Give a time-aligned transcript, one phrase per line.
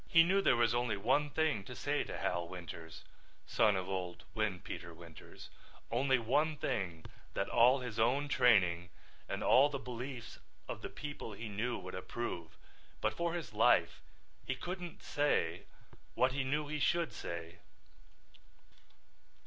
[0.07, 3.03] He knew there was only one thing to say to Hal Winters,
[3.45, 5.51] son of old Windpeter Winters,
[5.91, 8.89] only one thing that all his own training
[9.29, 12.57] and all the beliefs of the people he knew would approve,
[12.99, 14.01] but for his life
[14.43, 15.65] he couldn't say
[16.15, 17.57] what he knew he should say.